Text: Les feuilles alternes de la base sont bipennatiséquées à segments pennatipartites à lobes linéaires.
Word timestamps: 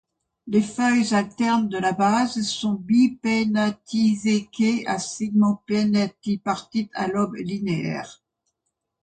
Les 0.47 0.63
feuilles 0.63 1.13
alternes 1.13 1.69
de 1.69 1.77
la 1.77 1.91
base 1.91 2.41
sont 2.41 2.73
bipennatiséquées 2.73 4.83
à 4.87 4.97
segments 4.97 5.61
pennatipartites 5.67 6.89
à 6.95 7.07
lobes 7.07 7.35
linéaires. 7.35 8.19